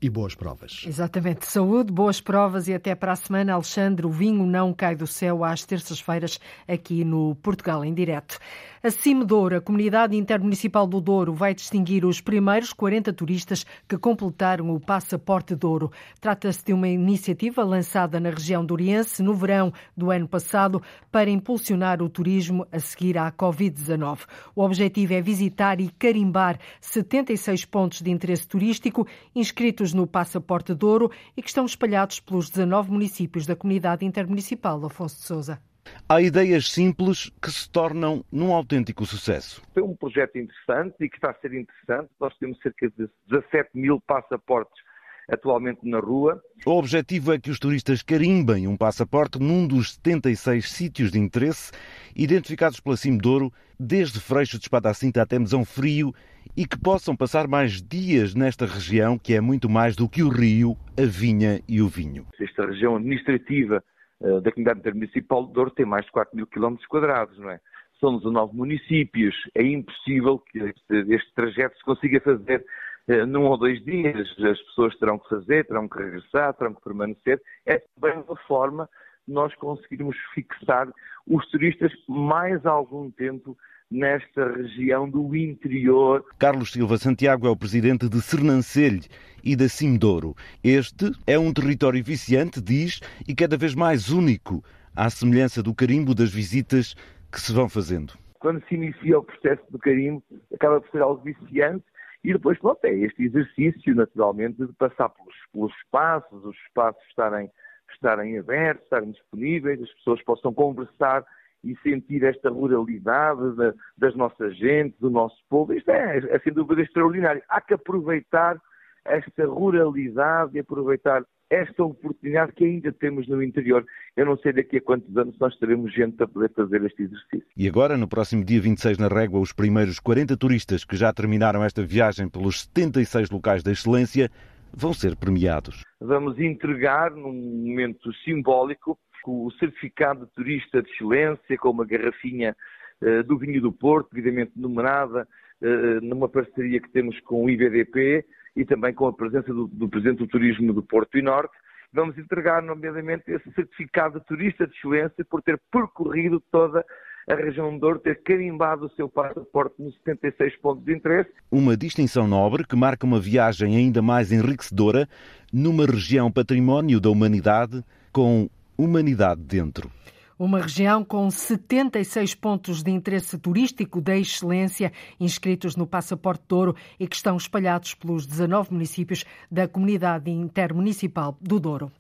[0.00, 0.82] e boas provas.
[0.86, 1.46] Exatamente.
[1.46, 3.54] Saúde, boas provas e até para a semana.
[3.54, 6.38] Alexandre, o vinho não cai do céu às terças-feiras
[6.68, 8.38] aqui no Portugal em direto.
[8.86, 13.98] A Cime Douro, a comunidade intermunicipal do Douro, vai distinguir os primeiros 40 turistas que
[13.98, 15.90] completaram o passaporte Douro.
[16.20, 22.00] Trata-se de uma iniciativa lançada na região doriense no verão do ano passado para impulsionar
[22.00, 24.20] o turismo a seguir à Covid-19.
[24.54, 31.10] O objetivo é visitar e carimbar 76 pontos de interesse turístico inscritos no passaporte Douro
[31.36, 35.60] e que estão espalhados pelos 19 municípios da comunidade intermunicipal Afonso de Sousa.
[36.08, 39.60] Há ideias simples que se tornam num autêntico sucesso.
[39.74, 42.08] É um projeto interessante e que está a ser interessante.
[42.20, 44.80] Nós temos cerca de 17 mil passaportes
[45.28, 46.40] atualmente na rua.
[46.64, 51.72] O objetivo é que os turistas carimbem um passaporte num dos 76 sítios de interesse
[52.14, 56.14] identificados pela Cimedouro, desde Freixo de Espada-Cinta até Mesão Frio,
[56.56, 60.28] e que possam passar mais dias nesta região, que é muito mais do que o
[60.28, 62.24] rio, a vinha e o vinho.
[62.40, 63.82] Esta região administrativa
[64.20, 67.60] da comunidade intermunicipal de Douro tem mais de 4 mil quilómetros quadrados, não é?
[68.00, 72.64] São 19 municípios, é impossível que este, este trajeto se consiga fazer
[73.08, 74.28] uh, num ou dois dias.
[74.38, 77.40] As pessoas terão que fazer, terão que regressar, terão que permanecer.
[77.64, 78.88] É também uma forma
[79.26, 80.88] de nós conseguirmos fixar
[81.26, 83.56] os turistas mais algum tempo
[83.90, 86.24] nesta região do interior.
[86.38, 89.02] Carlos Silva Santiago é o presidente de Sernancelho
[89.44, 90.34] e da Cimdouro.
[90.62, 94.62] Este é um território viciante, diz, e cada vez mais único,
[94.94, 96.94] à semelhança do carimbo das visitas
[97.30, 98.14] que se vão fazendo.
[98.40, 100.22] Quando se inicia o processo do carimbo,
[100.52, 101.84] acaba por ser algo viciante
[102.24, 107.50] e depois, pronto, é este exercício, naturalmente, de passar pelos, pelos espaços, os espaços estarem,
[107.92, 111.24] estarem abertos, estarem disponíveis, as pessoas possam conversar
[111.64, 115.72] e sentir esta ruralidade da, das nossas gentes, do nosso povo.
[115.72, 117.42] Isto é, é sem dúvida extraordinário.
[117.48, 118.60] Há que aproveitar
[119.04, 123.84] esta ruralidade e aproveitar esta oportunidade que ainda temos no interior.
[124.16, 127.46] Eu não sei daqui a quantos anos nós teremos gente a poder fazer este exercício.
[127.56, 131.62] E agora, no próximo dia 26 na Régua, os primeiros 40 turistas que já terminaram
[131.62, 134.28] esta viagem pelos 76 locais da excelência
[134.74, 135.82] vão ser premiados.
[136.00, 138.98] Vamos entregar, num momento simbólico,
[139.30, 142.56] o certificado de turista de excelência, com uma garrafinha
[143.02, 145.26] uh, do vinho do Porto, devidamente numerada,
[145.62, 149.88] uh, numa parceria que temos com o IBDP e também com a presença do, do
[149.88, 151.54] Presidente do Turismo do Porto e Norte.
[151.92, 156.84] Vamos entregar, nomeadamente, esse certificado de turista de excelência por ter percorrido toda
[157.28, 161.30] a região de Douro, ter carimbado o seu passaporte nos 76 pontos de interesse.
[161.50, 165.08] Uma distinção nobre que marca uma viagem ainda mais enriquecedora
[165.52, 169.90] numa região património da humanidade com humanidade dentro.
[170.38, 177.08] Uma região com 76 pontos de interesse turístico da excelência inscritos no Passaporte Douro e
[177.08, 181.90] que estão espalhados pelos 19 municípios da Comunidade Intermunicipal do Douro.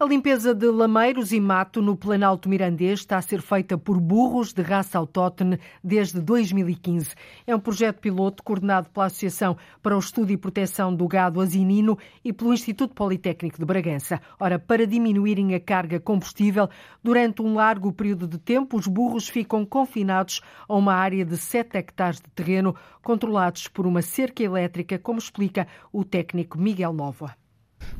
[0.00, 4.52] A limpeza de lameiros e mato no Planalto Mirandês está a ser feita por burros
[4.52, 7.16] de raça autóctone desde 2015.
[7.44, 11.98] É um projeto piloto coordenado pela Associação para o Estudo e Proteção do Gado Asinino
[12.24, 14.20] e pelo Instituto Politécnico de Bragança.
[14.38, 16.70] Ora, para diminuírem a carga combustível,
[17.02, 21.76] durante um largo período de tempo, os burros ficam confinados a uma área de 7
[21.76, 27.36] hectares de terreno, controlados por uma cerca elétrica, como explica o técnico Miguel Nova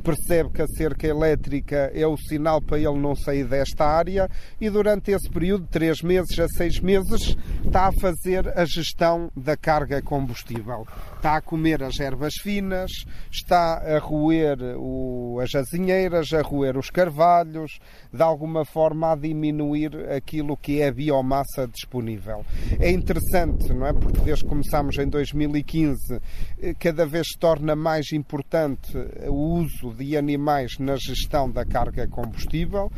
[0.02, 4.28] percebe que a cerca elétrica é o sinal para ele não sair desta área
[4.60, 9.30] e durante esse período, de três meses a seis meses, está a fazer a gestão
[9.36, 10.86] da carga combustível.
[11.16, 12.90] Está a comer as ervas finas,
[13.30, 17.78] está a roer o, as azinheiras, a roer os carvalhos,
[18.12, 22.44] de alguma forma a diminuir aquilo que é a biomassa disponível.
[22.78, 23.92] É interessante, não é?
[23.92, 26.20] Porque desde que começámos em 2015,
[26.60, 32.06] eh, cada vez se torna mais importante o uso de animais na gestão da carga
[32.08, 32.90] combustível.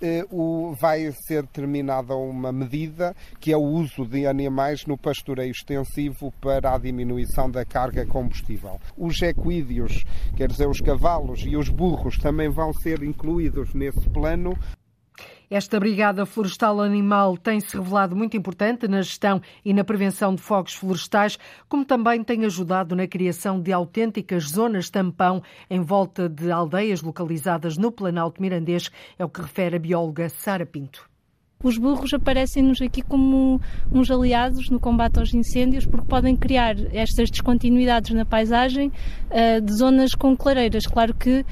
[0.00, 0.26] Eh,
[0.78, 6.74] vai ser determinada uma medida que é o uso de animais no pastoreio extensivo para
[6.74, 8.78] a diminuição da carga combustível.
[8.96, 10.04] Os equídeos,
[10.36, 14.54] quer dizer, os cavalos e os burros também vão ser incluídos nesse plano
[15.50, 20.74] esta Brigada Florestal Animal tem-se revelado muito importante na gestão e na prevenção de fogos
[20.74, 27.02] florestais, como também tem ajudado na criação de autênticas zonas tampão em volta de aldeias
[27.02, 31.08] localizadas no Planalto Mirandês, é o que refere a bióloga Sara Pinto.
[31.64, 37.30] Os burros aparecem-nos aqui como uns aliados no combate aos incêndios, porque podem criar estas
[37.30, 40.86] descontinuidades na paisagem uh, de zonas com clareiras.
[40.86, 41.46] Claro que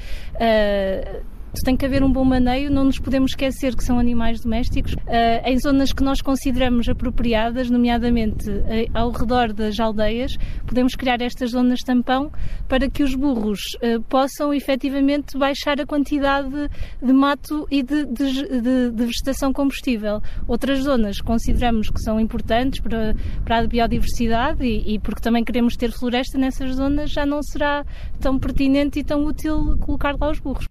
[1.61, 4.93] uh, tem que haver um bom maneio, não nos podemos esquecer que são animais domésticos.
[4.93, 4.99] Uh,
[5.45, 8.63] em zonas que nós consideramos apropriadas, nomeadamente uh,
[8.93, 12.31] ao redor das aldeias, podemos criar estas zonas tampão
[12.67, 16.69] para que os burros uh, possam efetivamente baixar a quantidade
[17.01, 20.21] de mato e de, de, de, de, vegetação combustível.
[20.47, 25.75] Outras zonas consideramos que são importantes para, para a biodiversidade e, e porque também queremos
[25.75, 27.85] ter floresta nessas zonas, já não será
[28.19, 30.67] tão pertinente e tão útil colocar lá os burros.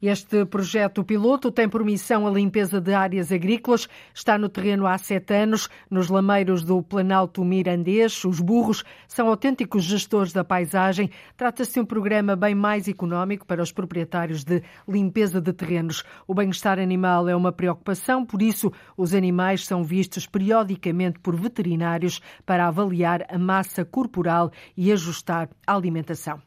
[0.00, 3.88] Este projeto piloto tem por missão a limpeza de áreas agrícolas.
[4.14, 8.22] Está no terreno há sete anos, nos lameiros do Planalto Mirandês.
[8.24, 11.10] Os burros são autênticos gestores da paisagem.
[11.36, 16.04] Trata-se de um programa bem mais económico para os proprietários de limpeza de terrenos.
[16.26, 22.20] O bem-estar animal é uma preocupação, por isso os animais são vistos periodicamente por veterinários
[22.44, 26.40] para avaliar a massa corporal e ajustar a alimentação.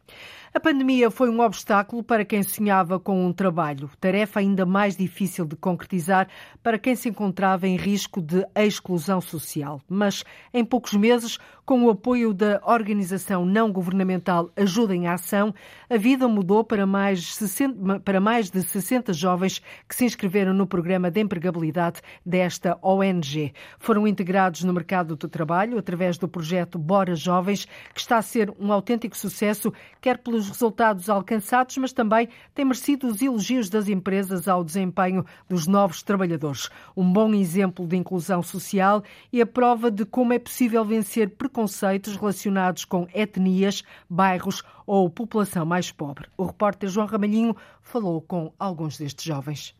[0.51, 5.45] A pandemia foi um obstáculo para quem sonhava com um trabalho, tarefa ainda mais difícil
[5.45, 6.27] de concretizar
[6.63, 9.79] para quem se encontrava em risco de exclusão social.
[9.87, 11.37] Mas, em poucos meses,
[11.69, 15.53] com o apoio da organização não governamental Ajuda em Ação,
[15.87, 20.65] a vida mudou para mais, 60, para mais de 60 jovens que se inscreveram no
[20.65, 23.53] programa de empregabilidade desta ONG.
[23.77, 28.51] Foram integrados no mercado do trabalho através do projeto Bora Jovens, que está a ser
[28.59, 34.47] um autêntico sucesso, quer pelos resultados alcançados, mas também tem merecido os elogios das empresas
[34.47, 36.67] ao desempenho dos novos trabalhadores.
[36.97, 41.58] Um bom exemplo de inclusão social e a prova de como é possível vencer preconceitos
[41.59, 46.27] preconceitos relacionados com etnias, bairros ou população mais pobre.
[46.37, 49.75] O repórter João Ramalhinho falou com alguns destes jovens.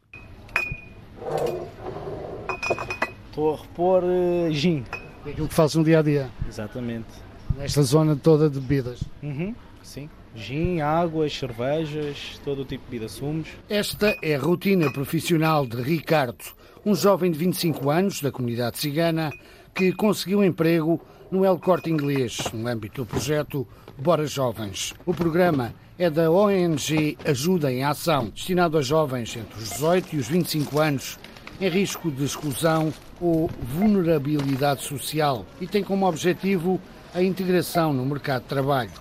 [3.30, 4.84] Estou a repor uh, gin.
[5.26, 6.30] É aquilo que faz no dia a dia.
[6.48, 7.08] Exatamente.
[7.56, 9.02] Nesta zona toda de bebidas.
[9.24, 10.10] Uhum, sim.
[10.36, 13.48] Gin, águas, cervejas, todo o tipo de bebida, sumos.
[13.70, 16.44] Esta é a rotina profissional de Ricardo,
[16.86, 19.32] um jovem de 25 anos da comunidade cigana
[19.74, 21.02] que conseguiu emprego
[21.32, 23.68] no El Corte Inglês, no âmbito do projeto
[23.98, 24.94] Bora Jovens.
[25.06, 30.20] O programa é da ONG Ajuda em Ação, destinado a jovens entre os 18 e
[30.20, 31.20] os 25 anos
[31.62, 36.80] em risco de exclusão ou vulnerabilidade social e tem como objetivo
[37.14, 38.92] a integração no mercado de trabalho.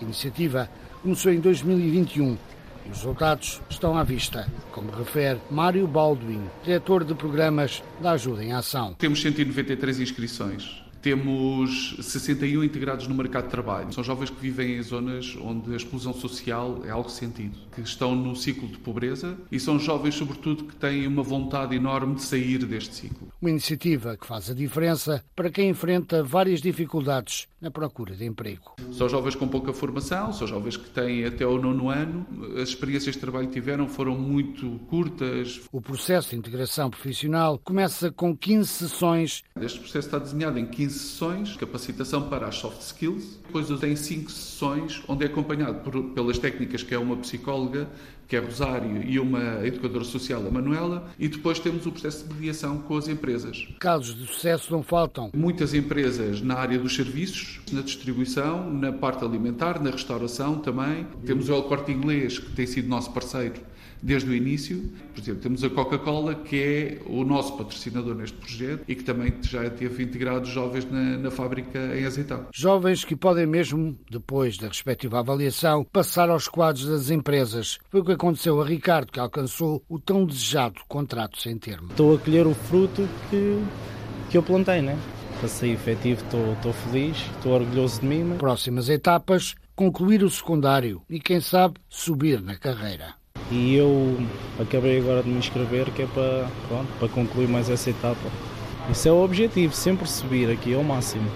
[0.00, 0.68] A iniciativa
[1.02, 2.38] começou em 2021
[2.86, 8.42] e os resultados estão à vista, como refere Mário Baldwin, diretor de programas da Ajuda
[8.42, 8.94] em Ação.
[8.94, 13.92] Temos 193 inscrições temos 61 integrados no mercado de trabalho.
[13.92, 18.16] São jovens que vivem em zonas onde a exclusão social é algo sentido, que estão
[18.16, 22.58] no ciclo de pobreza e são jovens, sobretudo, que têm uma vontade enorme de sair
[22.64, 23.28] deste ciclo.
[23.40, 28.74] Uma iniciativa que faz a diferença para quem enfrenta várias dificuldades na procura de emprego.
[28.92, 32.26] São jovens com pouca formação, são jovens que têm até o nono ano.
[32.60, 35.62] As experiências de trabalho que tiveram foram muito curtas.
[35.72, 39.42] O processo de integração profissional começa com 15 sessões.
[39.60, 43.38] Este processo está desenhado em 15 sessões, capacitação para as soft skills.
[43.46, 47.88] Depois tem cinco sessões, onde é acompanhado por, pelas técnicas que é uma psicóloga,
[48.28, 51.08] que é Rosário, e uma educadora social, a Manuela.
[51.18, 53.68] E depois temos o processo de mediação com as empresas.
[53.78, 55.30] Casos de sucesso não faltam.
[55.34, 61.06] Muitas empresas na área dos serviços, na distribuição, na parte alimentar, na restauração também.
[61.24, 64.82] Temos o El Corte Inglês, que tem sido nosso parceiro desde o início.
[65.14, 69.32] Por exemplo, temos a Coca-Cola, que é o nosso patrocinador neste projeto e que também
[69.42, 72.46] já teve integrados jovens na, na fábrica em Azeitão.
[72.52, 77.78] Jovens que podem mesmo, depois da respectiva avaliação, passar aos quadros das empresas.
[77.90, 81.88] Foi o que aconteceu a Ricardo, que alcançou o tão desejado contrato sem termo.
[81.90, 83.62] Estou a colher o fruto que,
[84.30, 84.98] que eu plantei, né?
[85.38, 88.24] Para sair efetivo, estou, estou feliz, estou orgulhoso de mim.
[88.24, 88.38] Mas...
[88.38, 93.14] Próximas etapas, concluir o secundário e, quem sabe, subir na carreira.
[93.50, 94.18] E eu
[94.58, 98.30] acabei agora de me inscrever, que é para, pronto, para concluir mais essa etapa.
[98.90, 101.28] Isso é o objetivo, sempre subir aqui ao máximo.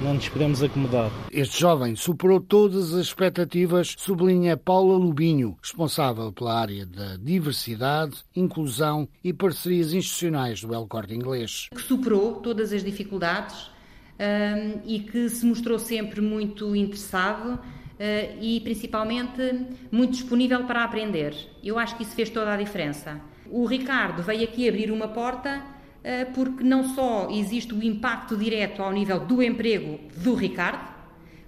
[0.00, 1.10] Não nos podemos acomodar.
[1.30, 9.08] Este jovem superou todas as expectativas, sublinha Paula Lubinho, responsável pela área da diversidade, inclusão
[9.22, 11.68] e parcerias institucionais do El Corte Inglês.
[11.72, 13.70] Que superou todas as dificuldades
[14.18, 17.58] um, e que se mostrou sempre muito interessado
[18.40, 21.34] e principalmente muito disponível para aprender.
[21.62, 23.20] Eu acho que isso fez toda a diferença.
[23.50, 25.62] O Ricardo veio aqui abrir uma porta
[26.02, 30.92] uh, porque não só existe o impacto direto ao nível do emprego do Ricardo,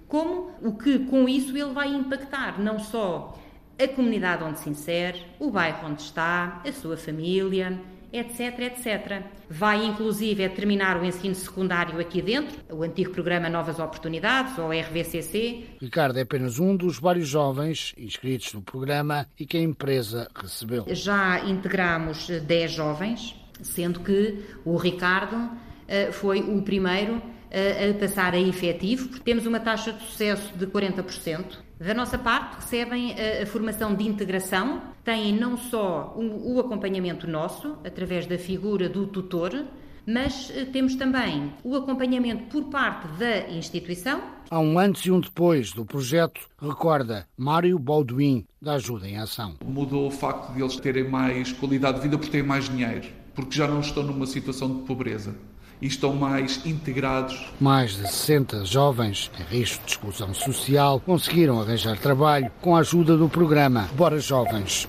[0.07, 3.37] como o que com isso ele vai impactar não só
[3.77, 7.77] a comunidade onde se insere, o bairro onde está, a sua família,
[8.17, 9.23] etc, etc.
[9.49, 15.65] Vai inclusive terminar o ensino secundário aqui dentro, o antigo programa Novas Oportunidades, ou RVCC.
[15.81, 20.85] Ricardo é apenas um dos vários jovens inscritos no programa e que a empresa recebeu.
[20.87, 25.49] Já integramos 10 jovens, sendo que o Ricardo
[25.87, 27.21] eh, foi o primeiro
[27.57, 29.17] eh, a passar a efetivo.
[29.21, 31.57] Temos uma taxa de sucesso de 40%.
[31.79, 37.25] Da nossa parte, recebem a, a formação de integração, têm não só o, o, acompanhamento
[37.25, 39.65] nosso, através da figura do tutor,
[40.05, 44.21] mas uh, temos também o acompanhamento por parte da instituição.
[44.51, 49.55] Há um antes e um depois do projeto, recorda Mário Baldwin, da Ajuda em Ação.
[49.63, 53.55] Mudou o facto de eles terem mais qualidade de vida porque têm mais dinheiro, porque
[53.55, 55.33] já não estão numa situação de pobreza
[55.85, 57.53] e estão mais integrados.
[57.61, 63.15] Mais de 60 jovens em risco de exclusão social conseguiram arranjar trabalho com a ajuda
[63.15, 64.87] do programa Bora Jovens.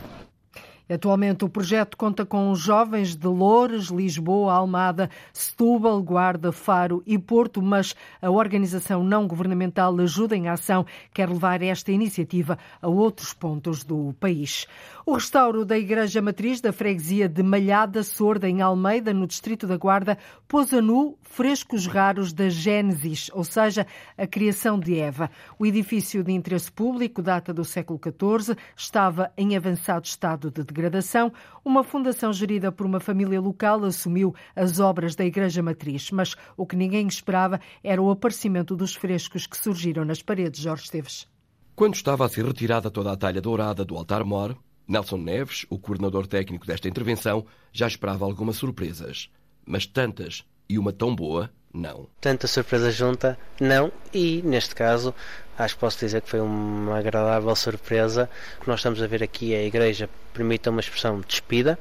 [0.88, 7.61] Atualmente o projeto conta com jovens de Loures, Lisboa, Almada, Setúbal, Guarda, Faro e Porto,
[7.61, 13.82] mas a organização não governamental Ajuda em Ação quer levar esta iniciativa a outros pontos
[13.82, 14.66] do país.
[15.09, 19.76] O restauro da Igreja Matriz da Freguesia de Malhada Sorda, em Almeida, no Distrito da
[19.76, 23.86] Guarda, pôs a nu frescos raros da Gênesis, ou seja,
[24.18, 25.30] a criação de Eva.
[25.61, 31.32] O edifício de interesse público data do século XIV, estava em avançado estado de degradação.
[31.64, 36.66] Uma fundação gerida por uma família local assumiu as obras da Igreja Matriz, mas o
[36.66, 41.28] que ninguém esperava era o aparecimento dos frescos que surgiram nas paredes, Jorge Esteves.
[41.76, 44.57] Quando estava a ser retirada toda a talha dourada do altar-mor,
[44.87, 49.28] Nelson Neves, o coordenador técnico desta intervenção, já esperava algumas surpresas.
[49.64, 52.07] Mas tantas e uma tão boa, não.
[52.20, 53.93] Tanta surpresa junta, não.
[54.12, 55.14] E neste caso,
[55.59, 58.30] acho que posso dizer que foi uma agradável surpresa.
[58.59, 61.78] O que nós estamos a ver aqui é a igreja, permita uma expressão despida,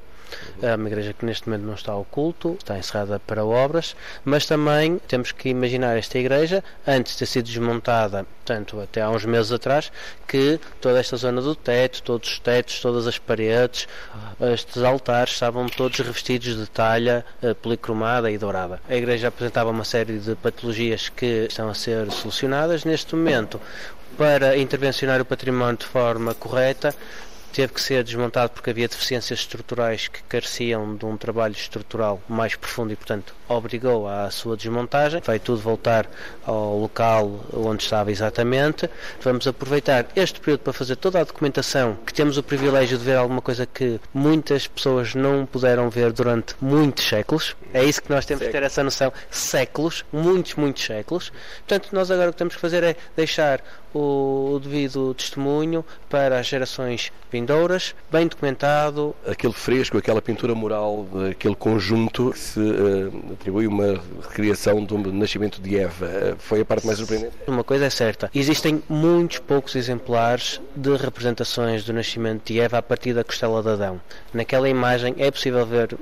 [0.62, 4.46] É uma igreja que neste momento não está ao culto, está encerrada para obras, mas
[4.46, 9.26] também temos que imaginar esta igreja, antes de ter sido desmontada, portanto, até há uns
[9.26, 9.92] meses atrás,
[10.28, 13.88] que toda esta zona do teto, todos os tetos, todas as paredes,
[14.54, 18.80] estes altares estavam todos revestidos de talha eh, policromada e dourada.
[18.88, 22.86] A igreja apresentava uma série de patologias que estão a ser solucionadas.
[22.86, 23.60] Neste momento,
[24.18, 26.96] para intervencionar o património de forma correta,
[27.56, 32.54] teve que ser desmontado porque havia deficiências estruturais que careciam de um trabalho estrutural mais
[32.54, 35.22] profundo e, portanto, obrigou à sua desmontagem.
[35.24, 36.08] Vai tudo voltar
[36.46, 38.90] ao local onde estava exatamente.
[39.22, 43.18] Vamos aproveitar este período para fazer toda a documentação, que temos o privilégio de ver
[43.18, 47.56] alguma coisa que muitas pessoas não puderam ver durante muitos séculos.
[47.74, 49.12] É isso que nós temos que ter essa noção.
[49.30, 51.32] Séculos, muitos, muitos séculos.
[51.68, 53.62] Portanto, nós agora o que temos que fazer é deixar
[53.96, 59.16] o devido testemunho para as gerações vindouras, bem documentado.
[59.26, 65.62] Aquele fresco, aquela pintura mural, aquele conjunto que se uh, atribui uma recriação do nascimento
[65.62, 67.36] de Eva, uh, foi a parte mais surpreendente?
[67.48, 72.82] Uma coisa é certa, existem muitos poucos exemplares de representações do nascimento de Eva a
[72.82, 74.02] partir da costela de Adão.
[74.34, 75.96] Naquela imagem é possível ver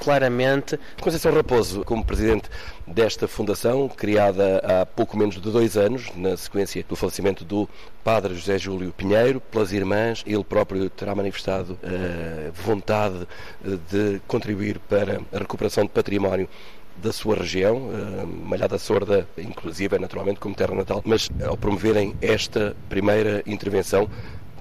[0.00, 0.80] claramente.
[1.00, 2.48] Conceição Raposo, como presidente
[2.86, 7.68] desta fundação, criada há pouco menos de dois anos, na sequência do falecimento do
[8.02, 13.28] padre José Júlio Pinheiro, pelas irmãs, ele próprio terá manifestado uh, vontade
[13.64, 16.48] eh, de contribuir para a recuperação de património
[16.96, 22.74] da sua região, uh, Malhada Sorda, inclusive, naturalmente, como terra natal, mas ao promoverem esta
[22.88, 24.08] primeira intervenção,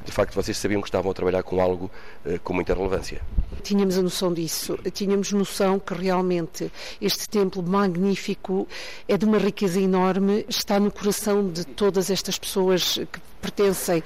[0.06, 1.89] de facto vocês sabiam que estavam a trabalhar com algo
[2.26, 3.22] uh, com muita relevância.
[3.64, 6.72] Tínhamos a noção disso, tínhamos noção que realmente
[7.02, 8.68] este templo magnífico
[9.08, 14.04] é de uma riqueza enorme, está no coração de todas estas pessoas que pertencem uh,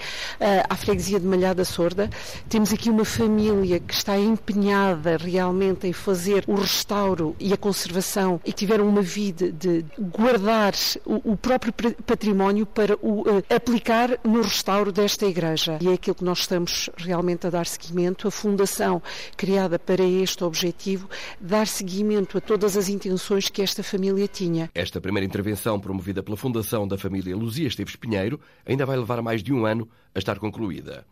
[0.69, 2.09] à freguesia de Malhada Sorda.
[2.47, 8.39] Temos aqui uma família que está empenhada realmente em fazer o restauro e a conservação
[8.45, 10.73] e tiveram uma vida de guardar
[11.05, 11.73] o, o próprio
[12.05, 15.77] património para o uh, aplicar no restauro desta igreja.
[15.81, 18.27] E é aquilo que nós estamos realmente a dar seguimento.
[18.27, 19.01] A fundação
[19.35, 21.09] criada para este objetivo,
[21.39, 24.69] dar seguimento a todas as intenções que esta família tinha.
[24.73, 29.41] Esta primeira intervenção promovida pela Fundação da família Luzia Esteves Pinheiro ainda vai levar mais
[29.41, 31.05] de um ano a estar concluída.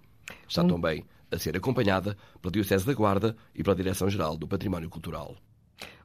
[0.47, 5.35] Está também a ser acompanhada pela Diocese da Guarda e pela Direção-Geral do Património Cultural.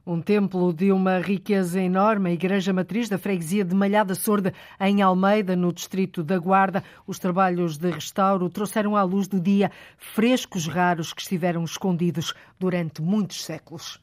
[0.05, 5.01] Um templo de uma riqueza enorme, a Igreja Matriz da Freguesia de Malhada Sorda, em
[5.01, 6.81] Almeida, no distrito da Guarda.
[7.05, 13.01] Os trabalhos de restauro trouxeram à luz do dia frescos raros que estiveram escondidos durante
[13.01, 13.99] muitos séculos.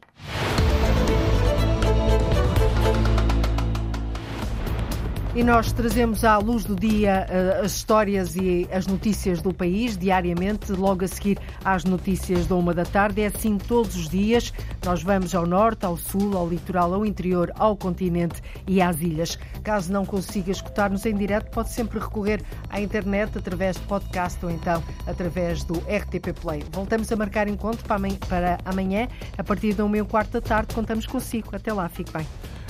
[5.37, 9.99] E nós trazemos à luz do dia eh, as histórias e as notícias do país
[9.99, 13.21] diariamente, logo a seguir às notícias da uma da tarde.
[13.21, 14.53] É assim todos os dias.
[14.85, 19.37] Nós vamos ao norte, ao sul, ao litoral, ao interior, ao continente e às ilhas.
[19.65, 24.53] Caso não consiga escutar-nos em direto, pode sempre recorrer à internet através de podcast ou
[24.53, 26.63] então através do RTP Play.
[26.71, 30.73] Voltamos a marcar encontro para amanhã, a partir da uma e um quarto da tarde.
[30.73, 31.49] Contamos consigo.
[31.57, 32.25] Até lá, fique bem.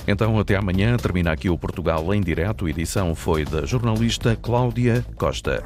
[0.07, 0.97] Então, até amanhã.
[0.97, 2.67] Termina aqui o Portugal em Direto.
[2.69, 5.63] Edição foi da jornalista Cláudia Costa.